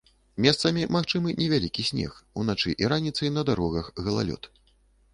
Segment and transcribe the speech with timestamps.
[0.45, 4.55] Месцамі магчымы невялікі снег, уначы і раніцай на дарогах галалёд.